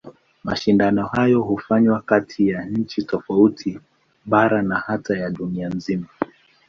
[0.43, 3.79] Mashindano hayo hufanywa kati ya nchi tofauti,
[4.25, 6.07] bara na hata ya dunia nzima.